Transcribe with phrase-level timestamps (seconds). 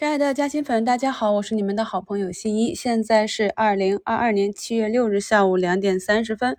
[0.00, 2.74] 亲爱的嘉兴粉，大家好，我是你们的好朋友新一。
[2.74, 6.56] 现在是二零二二年七月六日下午两点三十分。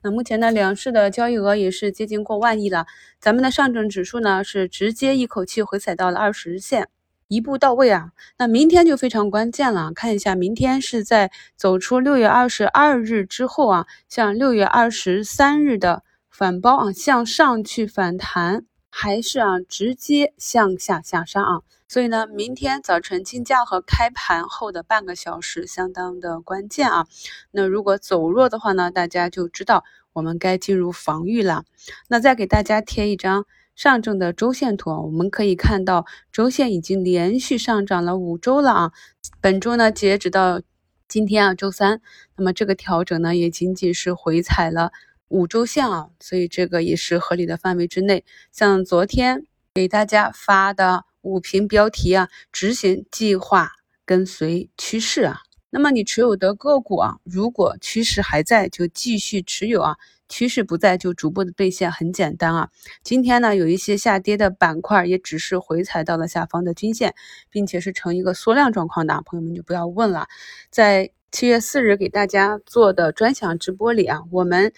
[0.00, 2.86] 那目前呢，两市的交易额也是接近过万亿了。
[3.18, 6.86] 咱们的上证指数呢，是直接一口气回踩到了二十日线，
[7.26, 8.10] 一步到位啊。
[8.38, 18.64] 那明天就非常关键了，看一下明天是在走出六月二十二日之后啊，像六月二十三日的反包啊，向上去反弹。
[18.96, 27.08] 还是啊，直接向下下杀啊，所以呢，明天早晨竞价和开盘后的半个小时相当的关键啊。
[27.50, 31.64] 那如果走弱的话呢，大家就知道我们该进入防御了。
[32.08, 38.92] 那再给大家贴一张上证的周线图，我们可以看到周线已经连续上涨了五周了啊。
[39.40, 40.62] 本周呢，截止到
[41.08, 42.00] 今天啊，周三，
[42.36, 44.92] 那么这个调整呢，也仅仅是回踩了。
[45.28, 48.24] 五周线啊，所以这个也是合理的范围之内。
[48.52, 53.70] 像昨天给大家发的五评标题啊，执行计划，
[54.04, 55.40] 跟随趋势啊。
[55.70, 59.94] 那么你持有的个股啊，如果趋势还在，就继续持有啊；
[60.28, 61.90] 趋势不在，就逐步的兑现。
[61.90, 62.68] 很简单啊。
[63.02, 67.12] 今天呢，有一些下跌的板块，也只是回踩到了下方的均线，
[67.50, 70.28] 并且是呈一个缩量状况的，朋友们就不要问了。
[70.70, 74.72] 在七月四日给大家做的专享直播里啊，我们。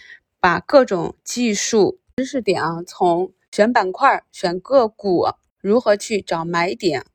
[0.47, 5.25] 把各种技术知识点啊，从选板块、选个股、
[5.59, 7.05] 如何去找买点、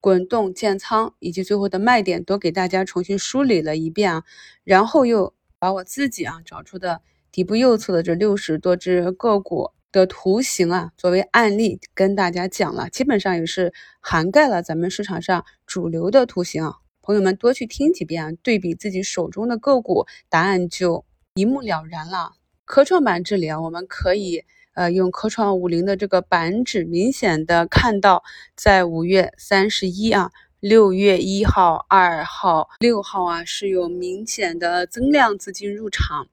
[0.00, 4.22] 滚动建仓，以及最后的卖点，都给大家重新梳理了一遍啊。
[4.62, 7.00] 然后又把我自己啊找出的
[7.32, 16.76] 底部右侧的这六十多只个股的图形啊，作为案例跟大家讲了，基本上也是涵盖了咱们市场上主流的图形啊。
[17.02, 22.34] 朋友们多去听几遍啊，对比自己手中的个股，答案就一目了然了。
[22.66, 24.42] 科创板这里啊，我们可以
[24.74, 28.24] 呃用科创五零的这个板指，明显的看到，
[28.56, 36.26] 在五月三十一啊、六月一号、二号、六号啊是有明显的增量资金入场。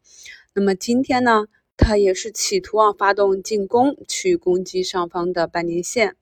[0.55, 1.45] 那么今天呢，
[1.77, 6.16] 它也是企图啊发动进攻，去攻击上方的半年线。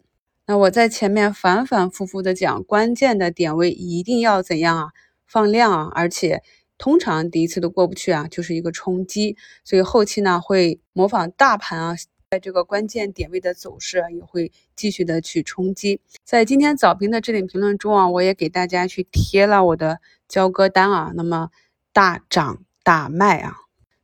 [0.46, 4.90] 那我在前面反反复复的讲，关键的点位一定要怎样啊？
[5.26, 6.44] 放量啊，而且。
[6.82, 11.96] 通常第一次都过不去啊，就是一个冲击，所以后期呢会模仿大盘啊，
[12.32, 16.02] 在这个关键点位的走势也会继续的去冲击。
[16.24, 21.12] 在今天早评的置顶评论中啊，我也给大家去贴了我的交割单啊。
[21.14, 21.52] 那么
[21.94, 23.58] 大涨大卖啊，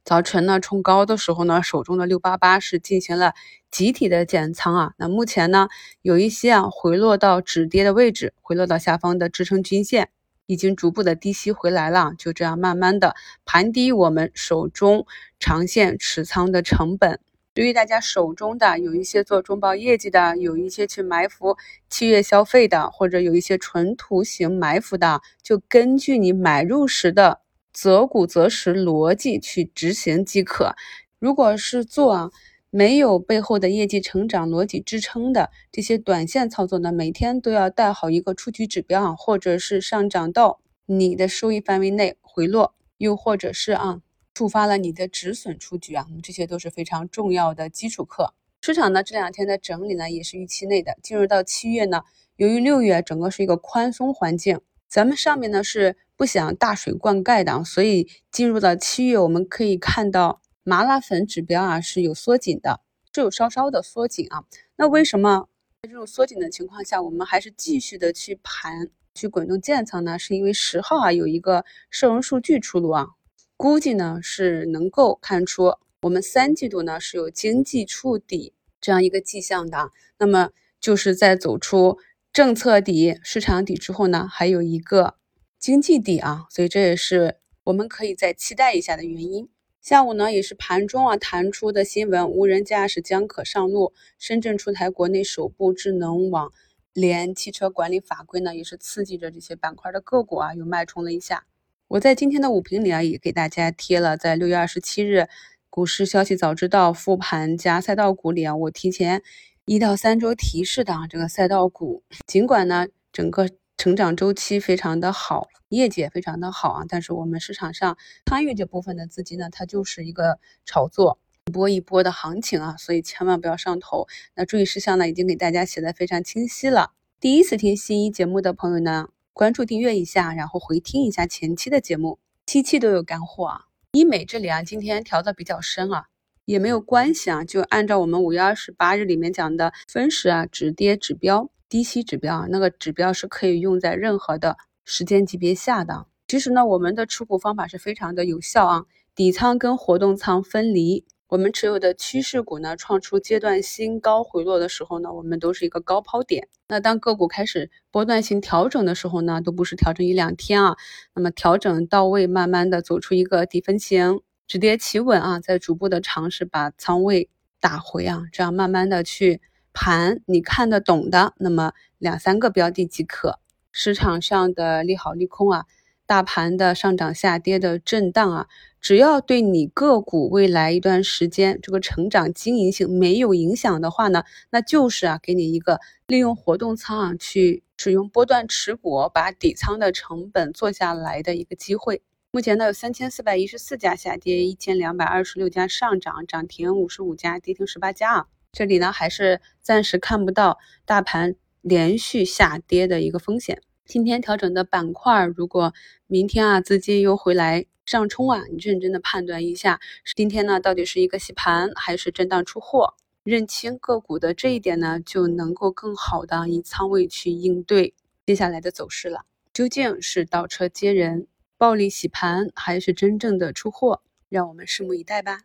[0.06, 3.34] 早晨呢冲高的时候呢，手中的六八八是进行了
[3.72, 4.94] 集体的减仓啊。
[4.98, 5.68] 那目前呢
[6.04, 10.09] 有一些啊回落到止跌的位置，回落到下方的支撑均线。
[10.47, 13.16] 已经逐步的低吸回来了，就这样慢慢的
[13.46, 15.06] 盘低我们手中
[15.40, 17.19] 长线持仓的成本。
[17.53, 21.58] 对于大家手中的有一些做中报业绩的，有一些去埋伏
[21.90, 27.41] 七月消费的，或者有一些纯图形埋伏的，就根据你买入时的
[27.72, 30.75] 择股择时逻辑去执行即可。
[31.19, 32.31] 如果是做。
[32.69, 44.01] 没有背后的业绩成长逻辑支撑的这些短线操作呢，每天都要带好一个出局指标啊，或者是上涨到你的收益范围内回落，又或者是啊
[44.33, 48.33] 触发了你的止损出局啊，这些都是非常重要的基础课。
[48.61, 52.01] 市场呢这两天的整理呢也是预期内的，进入到七月呢，
[52.35, 60.41] 由于六月整个是一个宽松环境，咱们上面呢是不想大水灌溉的，所以进入到七月，我们可以看到。
[60.67, 62.81] 麻辣粉指标啊是有缩紧的，
[63.13, 64.44] 是有稍稍的缩紧啊。
[64.75, 65.47] 那为什么
[65.81, 70.19] 在这种缩紧的情况下，我们还是继续的去盘去滚动建仓呢？
[70.19, 73.07] 是因为十号啊有一个社融数据出炉啊，
[73.55, 79.91] 估计呢是能够看出我们三季度呢是有经济触底这样一个迹象的。
[80.19, 80.49] 那么
[80.81, 81.97] 就是在走出
[82.34, 85.16] 政策底、市场底之后呢，还有一个
[85.57, 89.47] 经济底啊，所以这也是我们可以再期待一下的原因。
[89.88, 93.94] 下午呢，也是盘中啊弹出的新闻，无人驾驶将可上路。
[94.20, 96.52] 深圳出台国内首部智能网
[96.92, 101.46] 联汽车管理法规呢，也是刺激着这些板块的个股啊，又脉冲了一下。
[101.88, 105.29] 我在今天的午评里啊，也给大家贴了，在六月二十七日
[105.70, 109.23] 股市消息早知道复盘加赛道股里啊，我提前
[109.64, 113.47] 一到三周提示的啊这个赛道股，尽管呢整个。
[113.78, 117.96] 成长周期非常的好，业绩也非常的好啊，但是我们市场上
[118.26, 124.08] 参与这部分的资金呢，它就是一个炒作一波一波的行情啊，所以千万不要上头。
[124.34, 126.94] 那注意事项呢，已经给大家写的非常清晰了。
[127.20, 133.62] 第一次听新一节目的朋友呢，关注订阅一下，然后回听一下前期的节目，期期都有干货啊。
[133.91, 136.08] 医美这里啊，今天调的比较深啊，
[136.46, 141.52] 也没有关系啊，就按照我们五月二十八日里面讲的分时啊止跌指标。
[141.69, 146.05] 低吸指标啊，那个指标是可以用在任何的时间级别下的。
[146.28, 148.85] 其实呢，我们的持股方法是非常的有效啊，
[149.16, 151.05] 底仓跟活动仓分离。
[151.29, 156.47] 我们持有的趋势股呢，创出阶段新高回落的时候呢，我们都是一个高抛点。
[156.69, 160.78] 那当个股开始波段性调整的时候呢，都不是调整一两天啊，
[161.13, 164.22] 那么调整到位，慢慢的走出一个底分型。
[164.47, 167.29] 止跌企稳啊，再逐步的尝试把仓位
[167.59, 169.41] 打回啊，这样慢慢的去
[169.79, 173.40] 盘你看得懂的，那么两三个标的即可。
[173.72, 175.66] 市场上的利好利空啊，
[176.08, 178.47] 大盘的上涨下跌的震荡啊，
[178.82, 192.02] 只要对你个股未来一段时间这个成长经营性没有影响的话呢，那就是啊，给你一个利用活动仓啊去使用波段持股，把底仓的成本做下来的一个机会。
[192.32, 198.26] 目前呢，有三千四百一十四家下跌，一千两百二十六家上涨，涨停五十五家，跌停十八家啊。
[198.52, 203.61] 这里呢，还是暂时看不到大盘连续下跌的一个风险。
[203.85, 205.73] 今天调整的板块，如果
[206.08, 209.79] 明天啊资金又回来上冲啊，你认真的判断一下，
[210.16, 212.96] 今天呢到底是一个洗盘还是震荡出货？
[213.23, 217.94] 认清个股的这一点呢，就能够更好的以仓位去应对
[218.26, 219.26] 接下来的走势了。
[219.53, 221.28] 究竟是倒车接人？
[221.58, 224.02] 暴力洗盘还是真正的出货？
[224.29, 225.41] 让我们拭目以待吧。